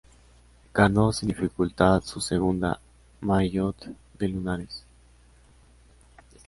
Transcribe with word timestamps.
Ganó 0.73 1.13
sin 1.13 1.29
dificultad 1.29 2.01
su 2.01 2.21
segunda 2.21 2.79
maillot 3.19 3.87
de 4.17 4.27
lunares. 4.29 4.83